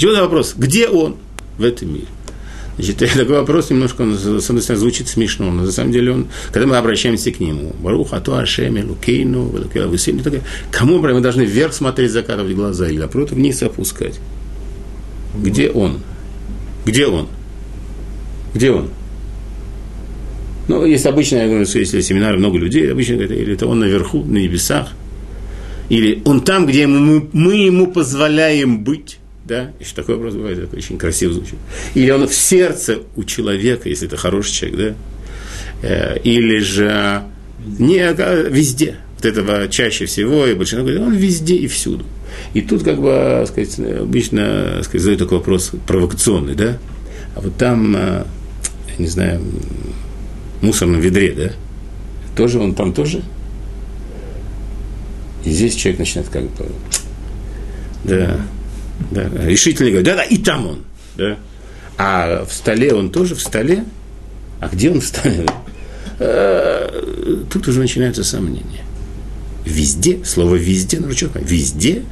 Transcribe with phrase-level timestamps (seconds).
[0.00, 1.16] Вот вопрос, где он
[1.58, 2.06] в этом мире?
[2.76, 6.26] Значит, такой вопрос немножко, он, с одной стороны, звучит смешно, но на самом деле он,
[6.52, 9.44] когда мы обращаемся к нему, Барух, Ату, Ашеме, Лукейну,
[9.88, 10.22] Высильну,
[10.70, 14.18] кому мы должны вверх смотреть, закатывать глаза, или напротив, вниз опускать?
[15.36, 16.00] Где он?
[16.84, 17.28] Где он?
[18.54, 18.90] Где он?
[20.66, 24.24] Ну, есть обычно, я говорю, если семинары много людей, обычно говорят, или это он наверху,
[24.24, 24.88] на небесах,
[25.90, 29.18] или он там, где мы, мы ему позволяем быть.
[29.44, 29.72] Да?
[29.78, 31.58] Еще такой вопрос бывает, такой очень красиво звучит.
[31.94, 34.94] Или он в сердце у человека, если это хороший человек, да?
[35.82, 37.22] Э, или же
[37.78, 38.96] не а везде.
[39.16, 42.04] Вот этого чаще всего, и большинство говорит, он везде и всюду.
[42.54, 46.78] И тут, как бы, сказать, обычно сказать, задают такой вопрос провокационный, да?
[47.36, 48.24] А вот там, э,
[48.88, 49.42] я не знаю,
[50.62, 51.52] мусорном ведре, да?
[52.36, 53.22] Тоже он там тоже?
[55.44, 56.66] И здесь человек начинает как бы,
[58.04, 58.40] да,
[59.10, 60.78] да, решительно говорит, да-да, и там он,
[61.16, 61.36] да.
[61.96, 63.84] А в столе он тоже в столе?
[64.60, 65.46] А где он в столе?
[66.18, 68.84] А, тут уже начинаются сомнения.
[69.64, 72.02] Везде, слово везде, ну что, везде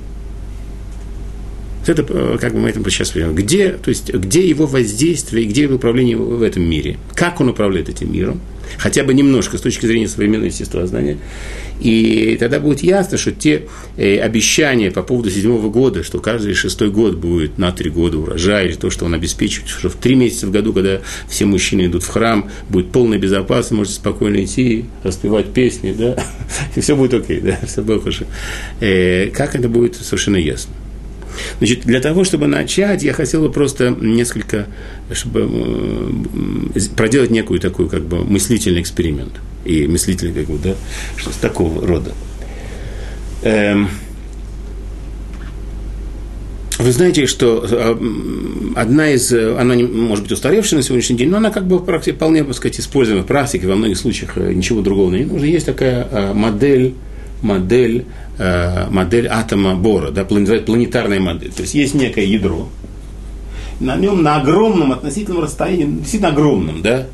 [1.86, 5.62] это, э, как бы мы это сейчас понимаем, где, то есть, где его воздействие, где
[5.62, 8.40] его управление в этом мире, как он управляет этим миром,
[8.78, 11.18] хотя бы немножко с точки зрения современного естествознания,
[11.80, 13.62] и тогда будет ясно, что те
[13.96, 18.66] э, обещания по поводу седьмого года, что каждый шестой год будет на три года урожай,
[18.66, 22.04] или то, что он обеспечивает, что в три месяца в году, когда все мужчины идут
[22.04, 26.16] в храм, будет полная безопасность, можете спокойно идти, распевать песни, да,
[26.76, 28.26] и все будет окей, да, все будет хорошо.
[28.80, 30.72] Э, как это будет, совершенно ясно.
[31.58, 34.66] Значит, для того, чтобы начать, я хотел бы просто несколько,
[35.12, 35.48] чтобы
[36.74, 39.32] э, проделать некую такую, как бы, мыслительный эксперимент.
[39.64, 40.74] И мыслительный, как бы, да,
[41.16, 42.12] что такого рода.
[43.42, 43.88] Эм,
[46.78, 47.96] вы знаете, что э,
[48.76, 52.54] одна из, она может быть устаревшая на сегодняшний день, но она как бы вполне, так
[52.54, 55.44] сказать, используема в практике, во многих случаях э, ничего другого не нужно.
[55.44, 56.94] Есть такая модель,
[57.42, 58.06] модель
[58.38, 61.52] модель атома Бора, да, планетарная модель.
[61.52, 62.68] То есть есть некое ядро,
[63.82, 67.06] на нем на огромном относительном расстоянии, действительно огромном, да,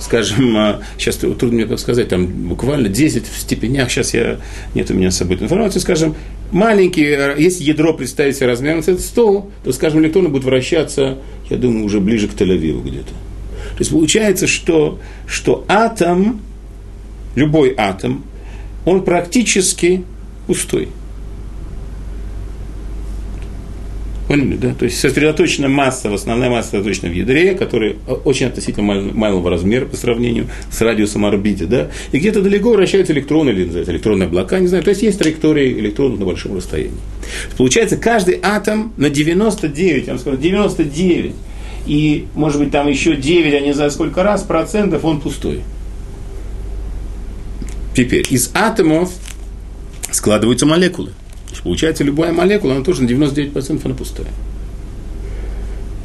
[0.00, 4.38] скажем, э, сейчас трудно мне подсказать, там буквально 10 в степенях, сейчас я,
[4.74, 6.14] нет у меня с собой информации, скажем,
[6.50, 11.18] маленький, э, если ядро представить себе размером с этот стол, то, скажем, электроны будут вращаться,
[11.50, 13.12] я думаю, уже ближе к Тель-Авиву где-то.
[13.12, 16.40] То есть получается, что, что атом,
[17.34, 18.24] любой атом,
[18.84, 20.04] он практически
[20.46, 20.88] пустой.
[24.26, 24.74] Поняли, да?
[24.74, 29.96] То есть сосредоточена масса, основная масса сосредоточена в ядре, который очень относительно малого размера по
[29.96, 31.90] сравнению с радиусом орбиты, да?
[32.10, 34.82] И где-то далеко вращаются электроны, или называется, электронные облака, не знаю.
[34.82, 36.96] То есть есть траектории электронов на большом расстоянии.
[37.58, 41.34] Получается, каждый атом на 99, я вам скажу, 99,
[41.86, 45.60] и, может быть, там еще 9, я не знаю сколько раз, процентов, он пустой.
[47.94, 49.12] Теперь, из атомов
[50.14, 51.12] складываются молекулы.
[51.62, 54.28] Получается, любая молекула, она тоже на 99% она пустая.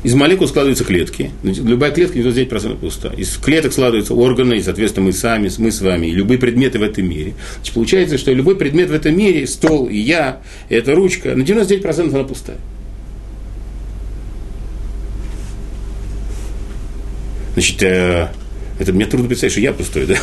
[0.02, 1.32] Из молекул складываются клетки.
[1.44, 3.10] Любая клетка 99% пуста.
[3.10, 6.84] Из клеток складываются органы, и, соответственно, мы сами, мы с вами, и любые предметы в
[6.84, 7.34] этом мире.
[7.56, 11.42] Значит, получается, что любой предмет в этом мире, стол и я, и эта ручка, на
[11.42, 12.58] 99% она пустая.
[17.56, 18.30] Значит, э,
[18.80, 20.16] это мне трудно представить, что я пустой, да?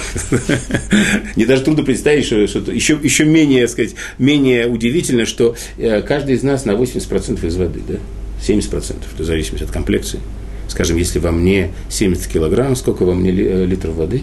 [1.37, 6.34] Мне даже трудно представить, что, что еще, еще менее, сказать, менее удивительно, что э, каждый
[6.34, 7.97] из нас на 80% из воды, да?
[8.41, 10.21] 70%, в зависимости от комплекции.
[10.69, 14.22] Скажем, если во мне 70 килограмм, сколько во мне э, литров воды?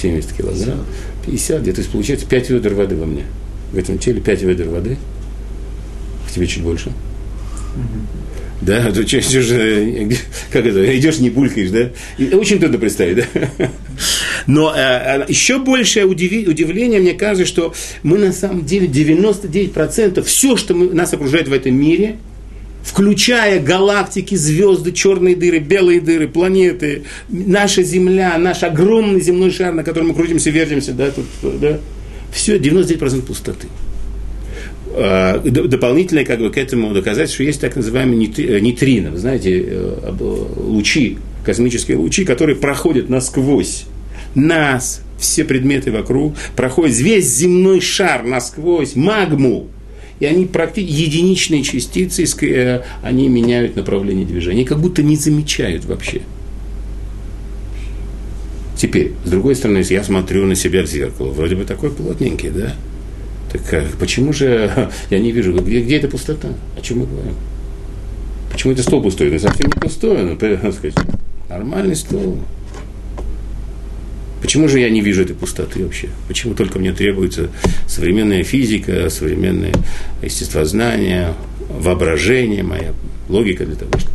[0.00, 0.84] 70 килограмм.
[1.26, 3.24] 50, где-то, получается 5 ведер воды во мне.
[3.72, 4.96] В этом теле 5 ведер воды.
[6.26, 6.90] В тебе чуть больше.
[8.64, 10.08] Да, ты идешь, э,
[10.52, 11.90] как это, идешь, не булькаешь, да?
[12.36, 13.24] Очень трудно представить,
[13.58, 13.70] да?
[14.46, 17.74] Но э, еще большее удиви, удивление, мне кажется, что
[18.04, 22.18] мы на самом деле 99% все, что мы, нас окружает в этом мире,
[22.84, 29.82] включая галактики, звезды, черные дыры, белые дыры, планеты, наша Земля, наш огромный земной шар, на
[29.82, 31.24] котором мы крутимся, вертимся, да, тут,
[31.60, 31.80] да,
[32.32, 33.66] все 99% пустоты.
[34.94, 39.64] Э, дополнительное как бы, к этому доказать, что есть так называемые э, нейтрино, вы знаете,
[39.66, 40.12] э,
[40.56, 43.84] лучи, космические лучи, которые проходят насквозь
[44.34, 49.68] нас, все предметы вокруг, проходят весь земной шар насквозь, магму,
[50.20, 56.20] и они практически единичные частицы, они меняют направление движения, как будто не замечают вообще.
[58.76, 62.74] Теперь, с другой стороны, я смотрю на себя в зеркало, вроде бы такой плотненький, да?
[63.52, 66.48] Так как, почему же я не вижу, где, где эта пустота?
[66.76, 67.34] О чем мы говорим?
[68.50, 69.28] Почему это стол пустой?
[69.28, 70.94] Это совсем не пустой, но, так сказать,
[71.48, 72.38] нормальный стол.
[74.40, 76.08] Почему же я не вижу этой пустоты вообще?
[76.26, 77.48] Почему только мне требуется
[77.86, 79.72] современная физика, современное
[80.20, 81.34] естествознание,
[81.68, 82.92] воображение, моя
[83.28, 84.12] логика для того, чтобы...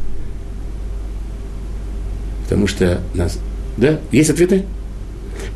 [2.44, 3.40] Потому что нас...
[3.78, 4.00] Да?
[4.12, 4.66] Есть ответы?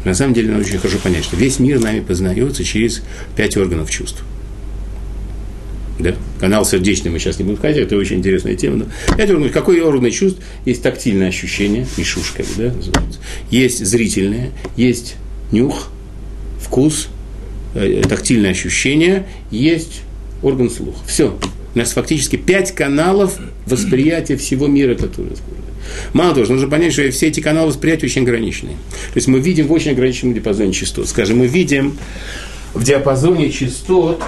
[0.03, 3.01] На самом деле надо очень хорошо понять, что весь мир нами познается через
[3.36, 4.24] пять органов чувств.
[6.00, 6.15] Да?
[6.39, 8.77] Канал сердечный мы сейчас не будем входить, это очень интересная тема.
[8.77, 9.51] Но пять органов.
[9.51, 10.42] Какой орган чувств?
[10.65, 13.19] Есть тактильное ощущение, мишушка, да, называется.
[13.51, 15.15] Есть зрительное, есть
[15.51, 15.89] нюх,
[16.59, 17.09] вкус,
[17.75, 20.01] э, тактильное ощущение, есть
[20.42, 21.00] орган слуха.
[21.06, 21.38] Все.
[21.74, 23.38] У нас фактически пять каналов
[23.68, 25.33] восприятия всего мира, который
[26.13, 28.71] Мало того, нужно понять, что все эти каналы восприятия очень ограничены.
[29.13, 31.07] То есть мы видим в очень ограниченном диапазоне частот.
[31.07, 31.97] Скажем, мы видим
[32.73, 34.21] в диапазоне частот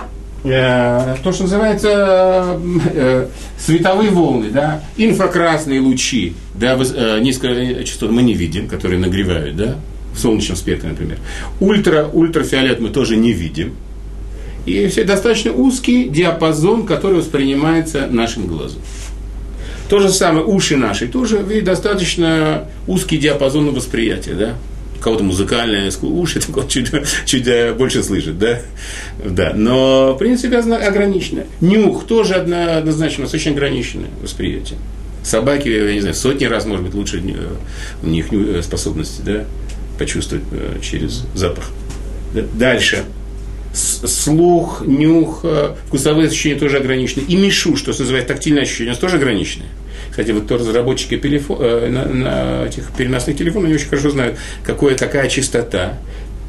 [0.43, 2.59] э, то, что называется
[2.93, 3.27] э,
[3.57, 9.75] световые волны, да, инфракрасные лучи, да, э, низкие частот мы не видим, которые нагревают, да,
[10.13, 11.17] в солнечном спектре, например.
[11.59, 13.73] Ультра, ультрафиолет мы тоже не видим.
[14.65, 18.81] И все достаточно узкий диапазон, который воспринимается нашим глазом.
[19.93, 24.55] То же самое уши наши тоже, видите, достаточно узкий диапазон восприятия, да?
[24.99, 26.89] Кого-то музыкальные уши, так чуть,
[27.25, 27.47] чуть
[27.77, 28.59] больше слышит, да?
[29.23, 31.43] Да, но, в принципе, ограничено.
[31.61, 34.79] Нюх тоже однозначно, у очень ограниченное восприятие.
[35.23, 37.21] Собаки, я не знаю, сотни раз, может быть, лучше
[38.01, 38.25] у них
[38.63, 39.45] способности, да,
[39.99, 41.69] почувствовать э, через запах.
[42.55, 43.03] Дальше
[43.73, 47.23] слух, нюх, э, вкусовые ощущения тоже ограничены.
[47.27, 49.65] И мишу, что называется тактильное ощущение, у нас тоже ограничены.
[50.09, 54.37] Кстати, вот то разработчики телефон, э, на, на этих переносных телефонов, они очень хорошо знают,
[54.63, 55.97] какое, какая частота.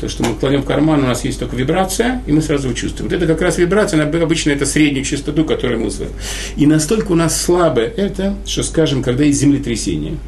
[0.01, 2.77] То, что мы кладем в карман, у нас есть только вибрация, и мы сразу его
[2.77, 3.09] чувствуем.
[3.09, 6.13] Вот это как раз вибрация, обычно это среднюю частоту, которую мы услышим.
[6.57, 10.19] И настолько у нас слабое это, что, скажем, когда есть землетрясение,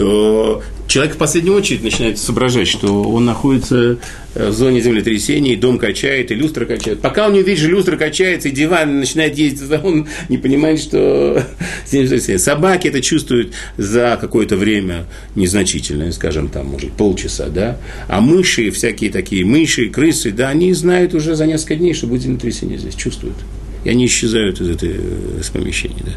[0.00, 3.98] то человек в последнюю очередь начинает соображать, что он находится
[4.34, 7.02] э, в зоне землетрясения, и дом качает, и люстра качает.
[7.02, 11.44] Пока он не увидит, что люстра качается, и диван начинает ездить, он не понимает, что.
[12.38, 15.04] Собаки это чувствуют за какое-то время
[15.34, 17.76] незначительное, скажем, там, может, полчаса, да.
[18.08, 22.22] А мыши, всякие такие мыши, крысы, да, они знают уже за несколько дней, что будет
[22.22, 23.36] землетрясение здесь, чувствуют.
[23.84, 24.92] И они исчезают из этого
[25.38, 26.12] из помещения, да.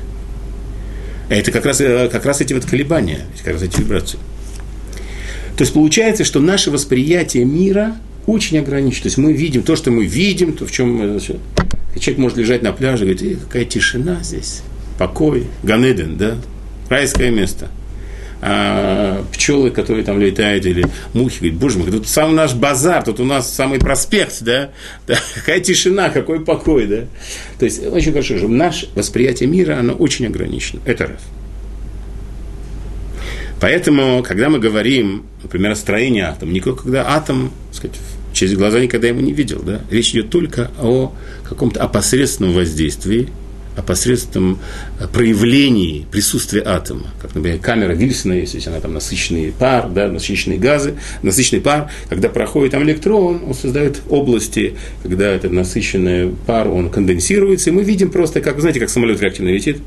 [1.29, 4.19] Это как раз, э, как раз эти вот колебания, как раз эти вибрации.
[5.57, 9.03] То есть получается, что наше восприятие мира очень ограничено.
[9.03, 11.19] То есть мы видим то, что мы видим, то, в чем мы...
[11.19, 14.63] Человек может лежать на пляже и говорить, какая тишина здесь,
[14.97, 16.37] покой, Ганеден, да,
[16.89, 17.69] райское место.
[18.45, 23.21] А пчелы, которые там летают, или мухи, говорят, боже мой, тут сам наш базар, тут
[23.21, 24.71] у нас самый проспект, да,
[25.07, 27.05] да какая тишина, какой покой, да.
[27.57, 30.81] То есть очень хорошо, что наше восприятие мира, оно очень ограничено.
[30.85, 31.21] Это раз.
[33.61, 37.97] Поэтому, когда мы говорим, например, о строении атома, никто, когда атом, так сказать,
[38.33, 39.81] через глаза никогда его не видел, да?
[39.89, 41.13] речь идет только о
[41.47, 43.29] каком-то опосредственном воздействии,
[43.75, 44.59] опосредственном
[44.99, 47.07] э, проявлении присутствия атома.
[47.21, 52.29] Как, например, камера Вильсона, если она там насыщенный пар, да, насыщенные газы, насыщенный пар, когда
[52.29, 58.09] проходит там электрон, он создает области, когда этот насыщенный пар, он конденсируется, и мы видим
[58.09, 59.77] просто, как, знаете, как самолет реактивно летит,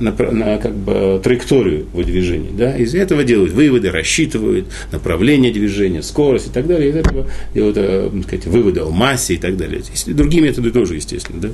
[0.00, 2.50] на, на как бы, траекторию его движения.
[2.52, 2.76] Да?
[2.76, 6.90] Из этого делают выводы, рассчитывают направление движения, скорость и так далее.
[6.90, 9.82] Из этого делают э, сказать, выводы о массе и так далее.
[9.88, 11.40] Есть другие методы тоже, естественно.
[11.40, 11.48] Да?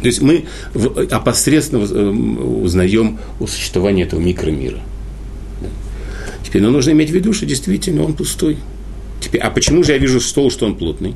[0.00, 0.44] То есть мы
[1.10, 2.10] опосредственно э,
[2.62, 4.78] узнаем о существовании этого микромира.
[6.44, 8.56] Теперь ну, нужно иметь в виду, что действительно он пустой.
[9.20, 11.14] Теперь, а почему же я вижу стол, что он плотный?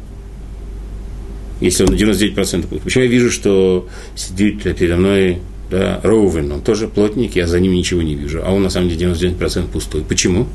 [1.60, 2.80] Если он на 99% плотный.
[2.80, 5.38] Почему я вижу, что сидит передо мной
[5.70, 8.90] да, Роувен, он тоже плотник, я за ним ничего не вижу, а он на самом
[8.90, 10.02] деле 99% пустой.
[10.02, 10.46] Почему?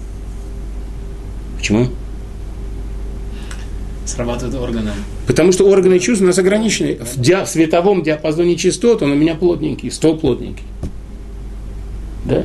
[1.57, 1.87] Почему?
[4.17, 4.91] Срабатывают органы.
[5.27, 6.95] Потому что органы чувств у нас ограничены.
[6.95, 10.63] В, ди- в световом диапазоне частот он у меня плотненький, стол плотненький.
[12.25, 12.43] Да?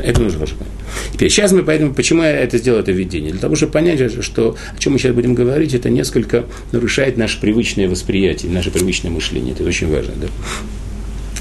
[0.00, 0.72] Это нужно хорошо понять.
[1.12, 3.32] Теперь, сейчас мы пойдем, почему я это сделал, это введение.
[3.32, 7.40] Для того, чтобы понять, что о чем мы сейчас будем говорить, это несколько нарушает наше
[7.40, 9.54] привычное восприятие, наше привычное мышление.
[9.54, 10.12] Это очень важно.
[10.20, 10.28] Да?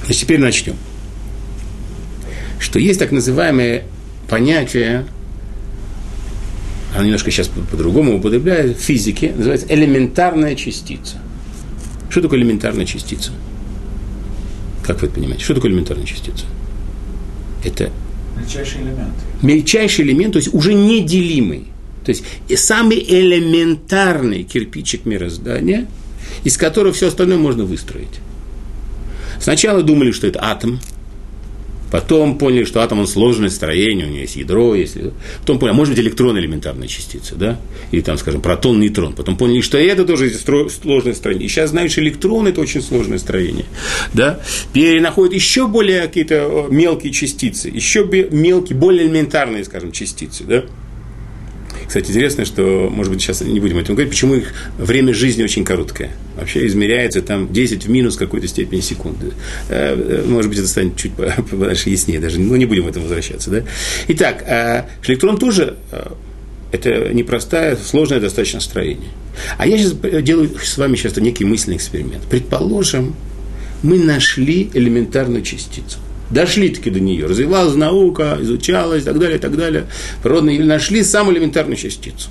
[0.06, 0.76] Значит, теперь начнем.
[2.60, 3.84] Что есть так называемое
[4.28, 5.06] понятие,
[6.94, 11.18] оно немножко сейчас по-другому употребляют, в физике, называется элементарная частица.
[12.10, 13.32] Что такое элементарная частица?
[14.84, 15.44] Как вы это понимаете?
[15.44, 16.46] Что такое элементарная частица?
[17.64, 17.92] Это
[18.38, 19.14] мельчайший элемент.
[19.42, 21.68] Мельчайший элемент, то есть уже неделимый.
[22.04, 22.24] То есть
[22.58, 25.88] самый элементарный кирпичик мироздания,
[26.44, 28.20] из которого все остальное можно выстроить.
[29.40, 30.80] Сначала думали, что это атом,
[31.92, 34.98] Потом поняли, что атом он сложное строение, у него есть ядро, есть...
[35.42, 37.60] Потом поняли, а может быть электрон элементарная частица, да?
[37.92, 39.14] Или там, скажем, протон, нейтрон.
[39.14, 41.46] Потом поняли, что это тоже сложное строение.
[41.46, 43.66] И сейчас что электрон это очень сложное строение,
[44.14, 44.40] да?
[44.74, 50.64] Перенаходят еще более какие-то мелкие частицы, еще мелкие, более элементарные, скажем, частицы, да?
[51.92, 55.44] Кстати, интересно, что, может быть, сейчас не будем о этом говорить, почему их время жизни
[55.44, 56.12] очень короткое.
[56.38, 59.34] Вообще измеряется там 10 в минус какой-то степени секунды.
[59.68, 61.12] Э, э, может быть, это станет чуть
[61.52, 62.40] подальше яснее даже.
[62.40, 63.50] Но не будем в этом возвращаться.
[63.52, 63.64] Да?
[64.08, 64.42] Итак,
[65.06, 66.12] электрон тоже э,
[66.72, 69.10] это непростое, сложное достаточно строение.
[69.58, 72.24] А я сейчас делаю с вами сейчас некий мысленный эксперимент.
[72.30, 73.18] Предположим,
[73.84, 76.00] мы нашли элементарную частицу–
[76.32, 77.26] Дошли-таки до нее.
[77.26, 79.88] Развивалась наука, изучалась и так далее, и так далее.
[80.24, 82.30] Природные или нашли самую элементарную частицу.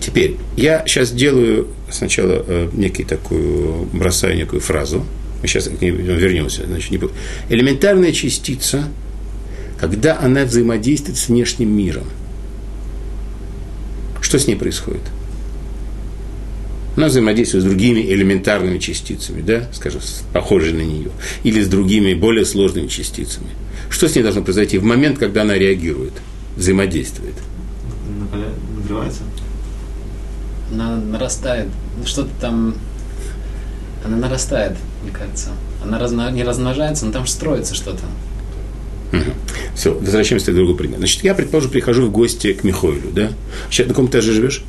[0.00, 5.04] Теперь, я сейчас делаю сначала э, некий такую, бросаю некую фразу.
[5.40, 6.66] Мы сейчас к ней вернемся.
[6.66, 7.00] Значит, не...
[7.48, 8.84] Элементарная частица,
[9.78, 12.04] когда она взаимодействует с внешним миром.
[14.20, 15.02] Что с ней происходит?
[16.98, 20.00] Она взаимодействует с другими элементарными частицами, да, скажем,
[20.32, 21.10] похожими на нее,
[21.44, 23.46] или с другими более сложными частицами.
[23.88, 26.12] Что с ней должно произойти в момент, когда она реагирует,
[26.56, 27.34] взаимодействует?
[28.76, 29.22] Нагревается?
[30.72, 31.68] Она нарастает.
[31.98, 32.74] Ну, что-то там...
[34.04, 35.50] Она нарастает, мне кажется.
[35.82, 36.30] Она разно...
[36.32, 38.02] не размножается, но там же строится что-то.
[39.12, 39.30] Угу.
[39.76, 40.98] Все, возвращаемся к другому примеру.
[40.98, 43.30] Значит, я, предположим, прихожу в гости к Михоилю, да?
[43.70, 44.64] Сейчас на каком этаже живешь?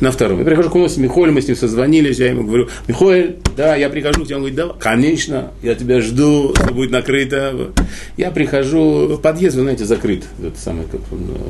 [0.00, 0.38] На втором.
[0.38, 3.88] Я прихожу к Носу Михоэль, мы с ним созвонились, я ему говорю, Михоэль, да, я
[3.88, 7.72] прихожу к тебе, он говорит, да, конечно, я тебя жду, все будет накрыто.
[8.16, 11.00] Я прихожу, подъезд, вы знаете, закрыт, это самое, как,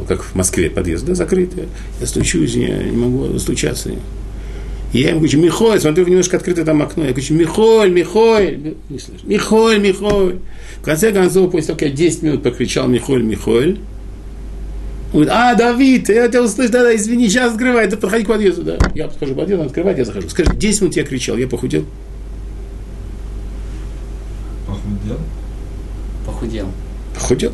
[0.08, 1.50] как в Москве подъезд, да, закрыт.
[2.00, 3.90] Я стучусь, я не могу стучаться.
[4.92, 7.04] Я ему говорю, Михоэль, смотрю, немножко открыто там окно.
[7.04, 10.40] Я говорю, Михоэль, Михоэль, не слышу.
[10.80, 13.78] В конце концов, после того, как я 10 минут покричал Михоэль, Михоэль,
[15.30, 18.78] а, Давид, я тебя услышал, да, да, извини, сейчас открывай, ты подходи к подъезду, да.
[18.94, 20.28] Я подхожу к подъезду, открывает, я захожу.
[20.28, 21.84] Скажи, 10 минут я кричал, я похудел?
[24.66, 25.18] Похудел?
[26.26, 26.66] Похудел.
[27.14, 27.52] Похудел?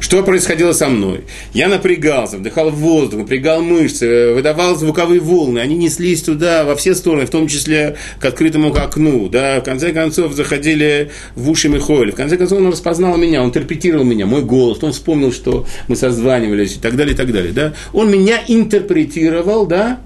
[0.00, 1.22] Что происходило со мной?
[1.52, 5.58] Я напрягался, вдыхал воздух, напрягал мышцы, выдавал звуковые волны.
[5.58, 9.28] Они неслись туда во все стороны, в том числе к открытому окну.
[9.28, 9.60] Да?
[9.60, 12.12] В конце концов, заходили в уши Михоэля.
[12.12, 14.78] В конце концов, он распознал меня, он интерпретировал меня, мой голос.
[14.82, 17.52] Он вспомнил, что мы созванивались и так далее, и так далее.
[17.52, 17.74] Да?
[17.92, 20.00] Он меня интерпретировал, да,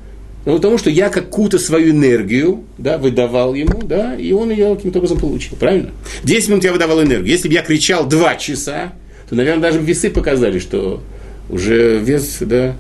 [0.45, 5.19] потому что я какую-то свою энергию да, выдавал ему, да, и он ее каким-то образом
[5.19, 5.57] получил.
[5.59, 5.91] Правильно?
[6.25, 7.27] 10 минут я выдавал энергию.
[7.27, 8.93] Если бы я кричал 2 часа,
[9.33, 11.03] то, наверное, даже весы показали, что
[11.49, 12.77] уже вес, да.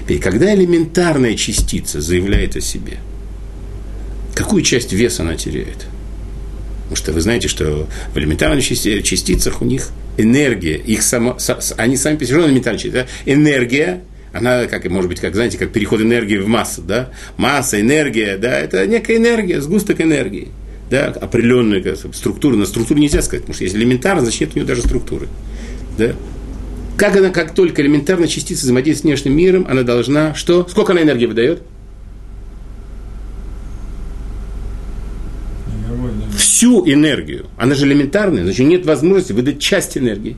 [0.00, 2.96] Теперь, когда элементарная частица заявляет о себе,
[4.34, 5.84] какую часть веса она теряет?
[6.84, 11.36] Потому что вы знаете, что в элементарных частицах у них энергия, их само,
[11.76, 13.30] они сами по себе элементарные частицы, да?
[13.30, 14.00] энергия,
[14.32, 17.10] она, как, может быть, как, знаете, как переход энергии в массу, да?
[17.36, 20.48] Масса, энергия, да, это некая энергия, сгусток энергии
[20.90, 22.56] да, определенную как, структуру.
[22.56, 25.28] На структуру нельзя сказать, потому что если элементарно, значит нет у нее даже структуры.
[25.98, 26.12] Да?
[26.96, 30.66] Как она, как только элементарная частица взаимодействует с внешним миром, она должна что?
[30.68, 31.62] Сколько она энергии выдает?
[36.36, 37.46] Всю энергию.
[37.56, 40.36] Она же элементарная, значит нет возможности выдать часть энергии.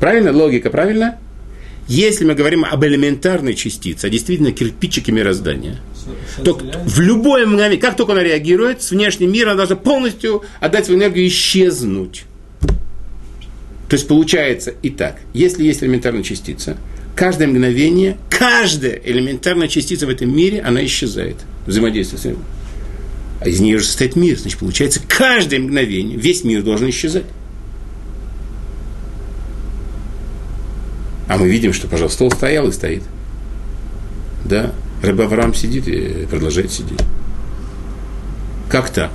[0.00, 0.32] Правильно?
[0.32, 1.18] Логика, правильно?
[1.88, 5.80] Если мы говорим об элементарной частице, а действительно кирпичике мироздания–
[6.44, 10.86] то в любое мгновение, как только она реагирует, с внешним миром она должна полностью отдать
[10.86, 12.24] свою энергию и исчезнуть.
[13.88, 16.76] То есть получается и так, если есть элементарная частица,
[17.14, 21.36] каждое мгновение, каждая элементарная частица в этом мире, она исчезает.
[21.66, 22.38] Взаимодействие с ним.
[23.40, 24.38] А из нее же состоит мир.
[24.38, 27.24] Значит, получается, каждое мгновение, весь мир должен исчезать.
[31.28, 33.02] А мы видим, что, пожалуйста, стол стоял и стоит.
[34.44, 34.72] Да,
[35.06, 37.00] Рэб Авраам сидит и продолжает сидеть.
[38.68, 39.12] Как так?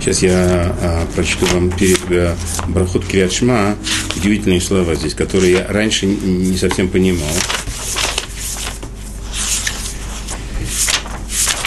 [0.00, 2.34] Сейчас я а, прочту вам перед а,
[2.68, 3.76] Брахот Кириатшма
[4.16, 7.28] удивительные слова здесь, которые я раньше не совсем понимал.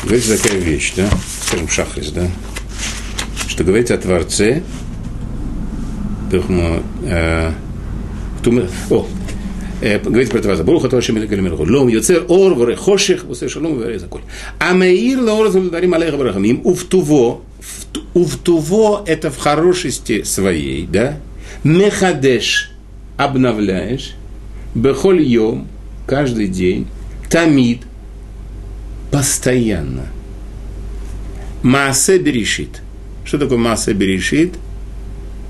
[0.03, 1.07] Говорится такая вещь, да,
[1.45, 2.27] скажем, шахрис, да,
[3.47, 4.63] что говорится о Творце,
[6.31, 7.51] э,
[8.89, 9.07] о,
[9.81, 10.63] говорит про Творца.
[10.63, 11.63] Бруха Тоша Меликалимирху.
[11.63, 14.22] Лом Йоцер Ор Горе Хоших Усе Шалом Варе Заколь.
[14.60, 16.62] А Меир Лаор Замдарим Алейха Барахамим.
[16.63, 17.41] Уфтуво.
[18.13, 21.19] Уфтуво это в хорошести своей, да?
[21.63, 22.72] Мехадеш
[23.17, 24.15] обновляешь.
[24.75, 25.67] Бехоль Йом
[26.05, 26.88] каждый день.
[27.29, 27.81] Тамид
[29.12, 30.07] постоянно.
[31.63, 32.81] Маасе берешит.
[33.25, 34.53] Что такое Маасе берешит?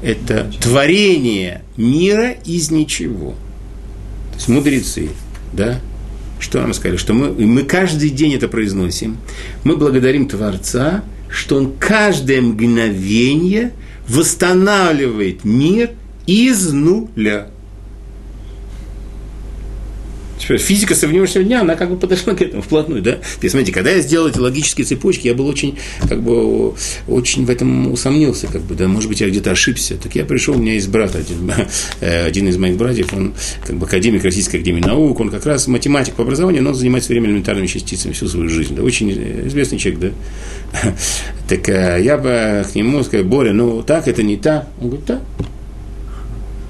[0.02, 3.36] Это творение мира из ничего.
[4.38, 5.10] Есть мудрецы,
[5.52, 5.82] да,
[6.40, 6.98] что нам сказали?
[6.98, 9.18] Что мы, мы каждый день это произносим.
[9.64, 13.74] Мы благодарим Творца, что Он каждое мгновение
[14.08, 15.90] восстанавливает мир
[16.28, 17.48] из нуля.
[20.48, 23.18] Физика современного дня, она как бы подошла к этому вплотную, да?
[23.42, 25.78] То смотрите, когда я сделал эти логические цепочки, я был очень,
[26.08, 26.74] как бы,
[27.08, 29.98] очень в этом усомнился, как бы, да, может быть, я где-то ошибся.
[29.98, 31.52] Так я пришел, у меня есть брат один,
[32.00, 33.34] э, один из моих братьев, он
[33.66, 37.10] как бы академик Российской Академии Наук, он как раз математик по образованию, но он занимается
[37.10, 39.12] время элементарными частицами всю свою жизнь, да, очень
[39.48, 40.94] известный человек, да.
[41.50, 44.68] Так э, я бы к нему сказал, Боря, ну так, это не так.
[44.82, 45.22] Он говорит, так.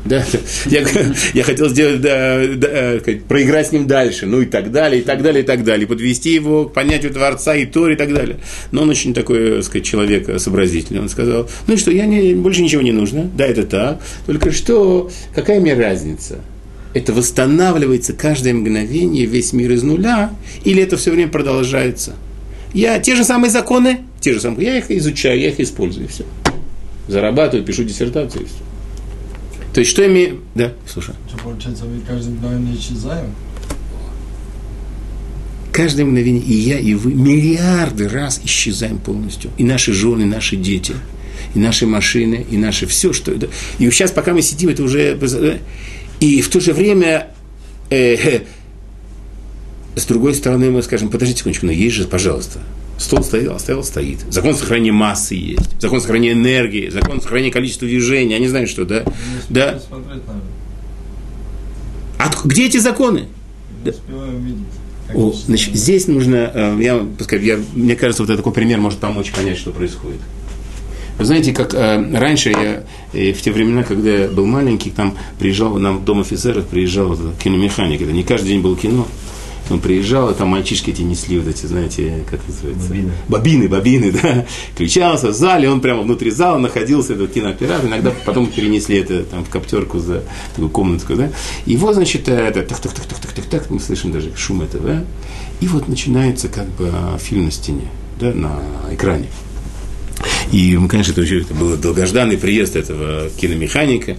[0.07, 0.23] Да?
[0.65, 0.85] Я,
[1.33, 5.03] я хотел сделать, да, да, э, проиграть с ним дальше, ну и так далее, и
[5.03, 8.37] так далее, и так далее, подвести его к понятию Творца и Тор и так далее.
[8.71, 11.01] Но он очень такой, так сказать, человек сообразительный.
[11.01, 15.09] Он сказал, ну что, я не, больше ничего не нужно, да, это так, только что,
[15.33, 16.39] какая мне разница?
[16.93, 20.31] Это восстанавливается каждое мгновение, весь мир из нуля,
[20.63, 22.15] или это все время продолжается?
[22.73, 26.09] Я те же самые законы, те же самые, я их изучаю, я их использую, и
[26.09, 26.23] все.
[27.07, 28.66] Зарабатываю, пишу диссертацию, и все.
[29.77, 30.39] То есть, что имею...
[30.55, 31.13] Да, слушай.
[31.27, 33.29] Что получается, мы каждое мгновение исчезаем?
[35.71, 39.51] Каждое мгновение и я, и вы миллиарды раз исчезаем полностью.
[39.55, 40.95] И наши жены, и наши дети,
[41.53, 43.49] и наши машины, и наши все, что это.
[43.77, 45.59] И сейчас, пока мы сидим, это уже...
[46.21, 47.27] И в то же время
[47.91, 48.39] э,
[49.95, 52.61] с другой стороны мы скажем, подождите секундочку, но есть же, пожалуйста,
[52.97, 54.19] Стол стоял, стоял, стоит.
[54.29, 55.79] Закон сохранения массы есть.
[55.79, 58.33] Закон сохранения энергии, закон сохранения количества движения.
[58.33, 59.03] Я не знаю, что, да?
[59.49, 59.79] Да.
[59.79, 60.23] смотреть.
[62.17, 63.27] От, где эти законы?
[63.83, 64.65] Не успеваем видеть.
[65.07, 68.99] Как О, значит, здесь нужно, э, я, пускай, я, мне кажется, вот такой пример может
[68.99, 70.19] помочь понять, что происходит.
[71.17, 75.17] Вы знаете, как э, раньше я, э, в те времена, когда я был маленький, там
[75.39, 79.07] приезжал, нам в Дом офицеров приезжал вот киномеханик, это не каждый день было кино,
[79.69, 82.87] он приезжал, и там мальчишки эти несли вот эти, знаете, как называется?
[82.89, 83.11] Бобины.
[83.27, 84.45] Бобины, бобины, да.
[84.73, 87.87] Включался в зале, он прямо внутри зала находился, этот кинооператор.
[87.87, 91.31] Иногда потом перенесли это там в коптерку за такую комнатку, да.
[91.65, 94.61] И вот, значит, это так, так, так, так, так, так, так, мы слышим даже шум
[94.61, 95.05] этого, да.
[95.59, 98.59] И вот начинается как бы фильм на стене, да, на
[98.91, 99.27] экране.
[100.51, 104.17] И, конечно, это, это был долгожданный приезд этого киномеханика.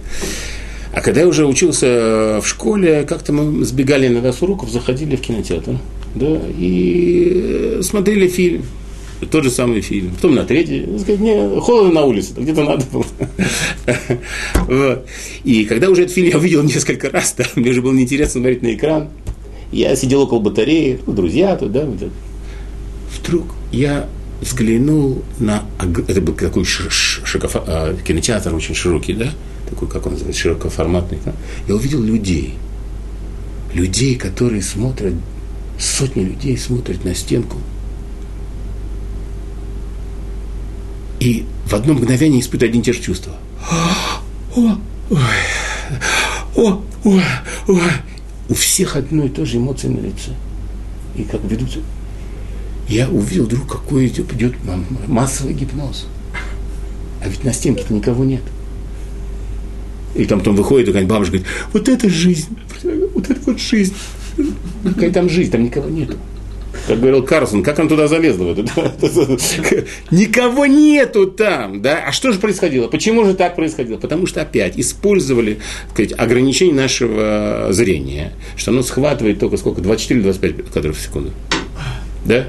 [0.91, 5.21] А когда я уже учился в школе, как-то мы сбегали иногда с уроков, заходили в
[5.21, 5.77] кинотеатр,
[6.15, 8.63] да, и э, смотрели фильм.
[9.31, 10.11] Тот же самый фильм.
[10.15, 10.85] Потом на третий.
[10.87, 13.05] ну, сказать, мне холодно на улице, где-то надо было.
[15.43, 18.73] И когда уже этот фильм я увидел несколько раз, мне же было неинтересно смотреть на
[18.73, 19.09] экран.
[19.73, 22.11] Я сидел около батареи, ну, друзья тут, да, вот это.
[23.19, 24.07] Вдруг я
[24.41, 25.63] взглянул на...
[26.07, 29.31] Это был такой широкофа- кинотеатр очень широкий, да?
[29.69, 31.19] Такой, как он называется, широкоформатный.
[31.25, 31.33] да?
[31.67, 32.55] Я увидел людей.
[33.73, 35.13] Людей, которые смотрят,
[35.77, 37.57] сотни людей смотрят на стенку.
[41.19, 43.33] И в одно мгновение испытывают один и те же чувства.
[44.55, 44.77] О,
[45.09, 45.19] ой,
[46.55, 47.23] о, ой,
[47.67, 47.81] ой.
[48.47, 50.31] У всех одно и то же эмоции на лице.
[51.15, 51.79] И как ведутся
[52.89, 54.55] я увидел вдруг, какой идет,
[55.07, 56.07] массовый гипноз.
[57.23, 58.41] А ведь на стенке-то никого нет.
[60.15, 62.57] И там потом выходит какая-нибудь бабушка говорит, вот это жизнь,
[63.13, 63.93] вот это вот жизнь.
[64.83, 66.17] Какая там жизнь, там никого нету.
[66.87, 68.53] Как говорил Карлсон, как он туда залезла?
[68.53, 69.85] в это?
[70.11, 72.05] Никого нету там, да?
[72.07, 72.87] А что же происходило?
[72.87, 73.97] Почему же так происходило?
[73.97, 75.59] Потому что опять использовали
[75.91, 79.81] сказать, ограничение нашего зрения, что оно схватывает только сколько?
[79.81, 81.31] 24-25 кадров в секунду.
[82.25, 82.47] Да?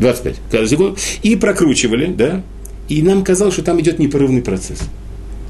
[0.00, 0.96] 25 кадров в.
[1.22, 2.42] И прокручивали, да?
[2.88, 4.80] И нам казалось, что там идет непрерывный процесс.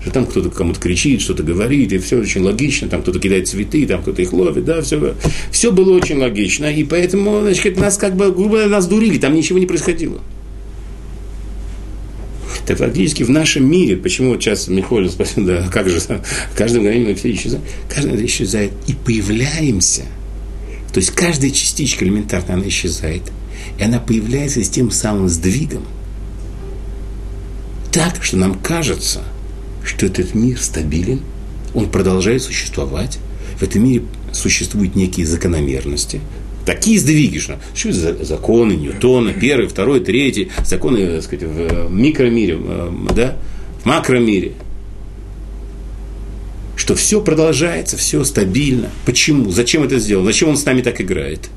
[0.03, 3.87] Что там кто-то кому-то кричит, что-то говорит, и все очень логично, там кто-то кидает цветы,
[3.87, 5.15] там кто-то их ловит, да, все,
[5.51, 9.35] все было очень логично, и поэтому, значит, нас как бы, грубо говоря, нас дурили, там
[9.35, 10.21] ничего не происходило.
[12.67, 15.99] Так фактически в нашем мире, почему вот сейчас Михаил спросил, да, как же,
[16.57, 17.63] каждое мгновение мы все исчезаем,
[17.95, 20.05] каждое исчезает, и появляемся.
[20.95, 23.23] То есть каждая частичка элементарно, она исчезает,
[23.79, 25.85] и она появляется с тем самым сдвигом,
[27.93, 29.23] так, что нам кажется,
[29.85, 31.21] что этот мир стабилен,
[31.75, 33.19] он продолжает существовать,
[33.59, 36.21] в этом мире существуют некие закономерности,
[36.65, 42.59] такие сдвиги, что, что за законы Ньютона, первый, второй, третий, законы, так сказать, в микромире,
[43.15, 43.37] да,
[43.83, 44.53] в макромире,
[46.77, 48.89] что все продолжается, все стабильно.
[49.05, 49.51] Почему?
[49.51, 50.25] Зачем это сделал?
[50.25, 51.51] Зачем он с нами так играет?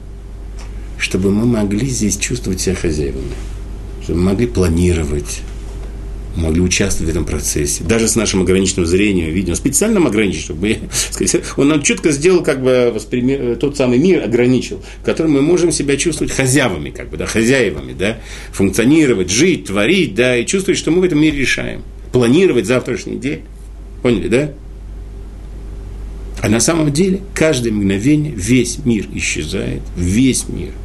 [1.03, 3.33] Чтобы мы могли здесь чувствовать себя хозяевами,
[4.01, 5.41] чтобы мы могли планировать,
[6.37, 7.83] могли участвовать в этом процессе.
[7.83, 9.57] Даже с нашим ограниченным зрением, видением.
[9.57, 10.77] Специально нам ограничил, чтобы
[11.57, 15.73] он нам четко сделал, как бы воспример, тот самый мир ограничил, в котором мы можем
[15.73, 18.19] себя чувствовать хозяевами, как бы, да, хозяевами, да,
[18.53, 21.81] функционировать, жить, творить, да, и чувствовать, что мы в этом мире решаем.
[22.13, 23.41] Планировать завтрашний день.
[24.01, 24.53] Поняли, да?
[26.41, 30.71] А на самом деле каждое мгновение весь мир исчезает, весь мир–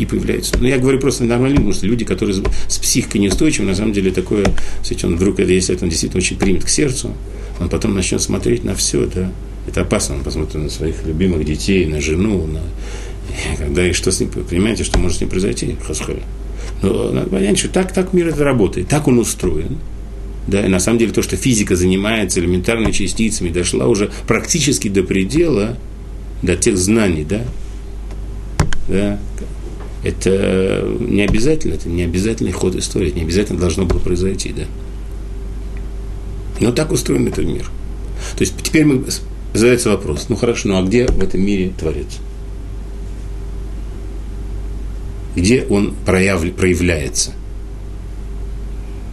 [0.00, 0.56] и появляется.
[0.58, 4.10] Но я говорю просто нормально, потому что люди, которые с психикой неустойчивы, на самом деле
[4.10, 4.46] такое,
[4.80, 7.14] кстати, он вдруг, если это он действительно очень примет к сердцу,
[7.60, 9.30] он потом начнет смотреть на все, да,
[9.68, 12.62] это опасно, он посмотрит на своих любимых детей, на жену, на...
[13.58, 16.22] когда и что с ним, понимаете, что может с ним произойти, хасхаля.
[16.82, 19.76] Но надо понять, что так, так мир это работает, так он устроен.
[20.46, 25.02] Да, и на самом деле то, что физика занимается элементарными частицами, дошла уже практически до
[25.02, 25.76] предела,
[26.42, 27.42] до тех знаний, да,
[28.88, 29.20] да,
[30.02, 34.64] это не обязательно, это не обязательный ход истории, это не обязательно должно было произойти, да.
[36.58, 37.70] Но так устроен этот мир.
[38.36, 39.04] То есть теперь мы
[39.52, 42.18] задается вопрос, ну хорошо, ну а где в этом мире Творец?
[45.36, 47.32] Где он прояв, проявляется?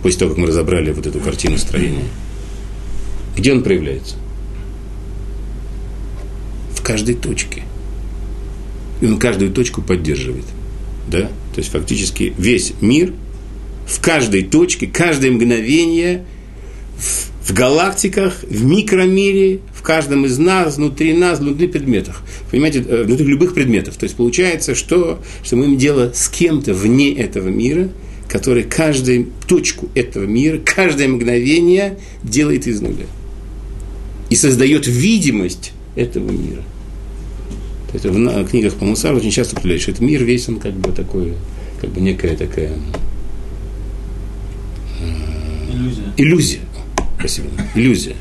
[0.04, 2.06] После того, как мы разобрали вот эту картину строения.
[3.36, 4.16] Где он проявляется?
[6.76, 7.64] В каждой точке.
[9.02, 10.46] И он каждую точку поддерживает
[11.08, 13.14] да, то есть фактически весь мир
[13.88, 16.26] в каждой точке, каждое мгновение
[16.98, 22.22] в, в галактиках, в микромире, в каждом из нас, внутри нас, внутри предметов.
[22.52, 23.96] Понимаете, э, внутри любых предметов.
[23.96, 27.90] То есть получается, что, что мы имеем дело с кем-то вне этого мира,
[28.28, 33.06] который каждую точку этого мира, каждое мгновение делает из нуля.
[34.30, 36.64] И создает видимость этого мира–
[37.92, 40.74] то есть в книгах по Мусару очень часто появляется, что этот мир весь он как
[40.74, 41.34] бы такой,
[41.80, 42.74] как бы некая такая
[45.00, 46.14] э, иллюзия.
[46.18, 46.60] Иллюзия.
[47.18, 47.48] Спасибо.
[47.76, 48.16] Иллюзия.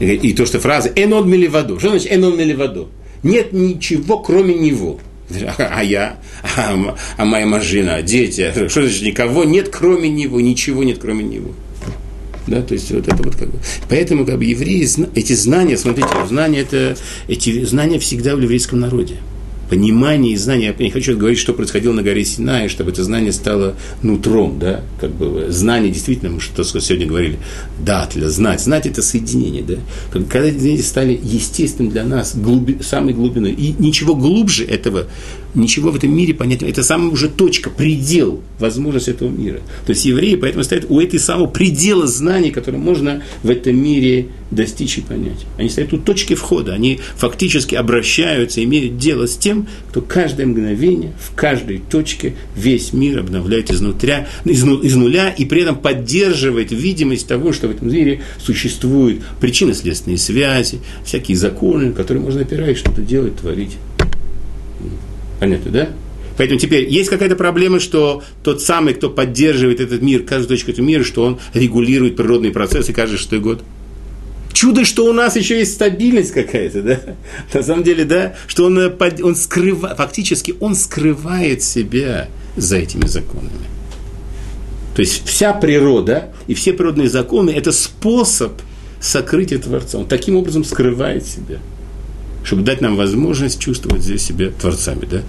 [0.00, 1.78] И, и то, что фраза «энон миливаду».
[1.78, 2.88] Что значит «энон миливаду»?
[3.22, 4.98] Нет ничего, кроме него.
[5.58, 6.18] А я,
[6.56, 11.52] а, а моя мажина, дети, что значит никого нет, кроме него, ничего нет, кроме него.
[12.48, 13.58] Да, то есть вот это вот как бы.
[13.88, 16.96] Поэтому как бы евреи, эти знания, смотрите, знания это,
[17.28, 19.16] эти знания всегда в еврейском народе
[19.68, 23.32] понимание и знание, я не хочу говорить, что происходило на горе Синай, чтобы это знание
[23.32, 27.38] стало нутром, да, как бы знание действительно, мы что сегодня говорили,
[27.84, 29.74] да, для знать, знать это соединение, да,
[30.12, 35.06] когда эти знания стали естественным для нас, глуби, самой глубиной, и ничего глубже этого,
[35.54, 39.60] ничего в этом мире понять, это самая уже точка, предел возможности этого мира.
[39.86, 44.28] То есть евреи поэтому стоят у этой самого предела знаний, которые можно в этом мире
[44.50, 45.46] достичь и понять.
[45.58, 51.12] Они стоят у точки входа, они фактически обращаются, имеют дело с тем, кто каждое мгновение,
[51.20, 57.28] в каждой точке весь мир обновляет изнутри, из, из нуля и при этом поддерживает видимость
[57.28, 63.36] того, что в этом мире существуют причинно-следственные связи, всякие законы, которые можно опирать, что-то делать,
[63.36, 63.76] творить.
[65.40, 65.88] Понятно, да?
[66.36, 70.86] Поэтому теперь есть какая-то проблема, что тот самый, кто поддерживает этот мир, каждую точку этого
[70.86, 73.62] мира, что он регулирует природные процессы каждый шестой год–
[74.52, 77.00] Чудо, что у нас еще есть стабильность какая-то, да?
[77.52, 78.90] На самом деле, да, что он, э,
[79.22, 83.68] он скрывает, фактически он скрывает себя за этими законами.
[84.96, 88.52] То есть вся природа и все природные законы– это способ
[89.00, 89.98] сокрытия Творца.
[89.98, 91.58] Он таким образом скрывает себя,
[92.42, 95.22] чтобы дать нам возможность чувствовать здесь себя Творцами, да?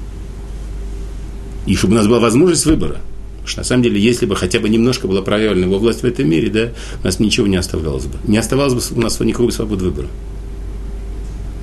[1.67, 3.01] И чтобы у нас была возможность выбора–
[3.49, 6.29] что на самом деле, если бы хотя бы немножко была проявлена его власть в этом
[6.29, 6.69] мире, да,
[7.01, 8.17] у нас ничего не оставалось бы.
[8.27, 10.07] Не оставалось бы у нас никакой свободы выбора.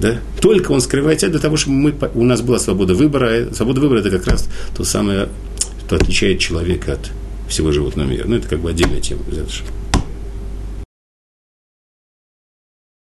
[0.00, 0.20] Да?
[0.40, 3.48] Только он скрывает себя для того, чтобы мы, у нас была свобода выбора.
[3.54, 5.28] Свобода выбора– это как раз то самое,
[5.86, 7.10] что отличает человека от
[7.48, 8.24] всего животного мира.
[8.26, 9.22] Ну, это как бы отдельная тема.